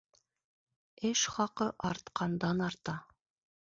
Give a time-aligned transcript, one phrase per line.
[1.11, 3.01] Эш хаҡы артҡандан-арта.